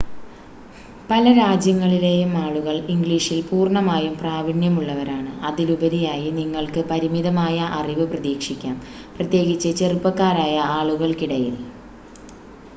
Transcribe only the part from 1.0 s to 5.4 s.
പല രാജ്യങ്ങളിലെയും ആളുകൾ ഇംഗ്ലീഷിൽ പൂർണ്ണമായും പ്രാവീണ്യമുള്ളവരാണ്